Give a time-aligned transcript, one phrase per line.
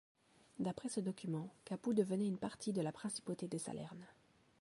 [0.57, 4.07] D'après ce document Capoue devenait une partie de la principauté de Salerne.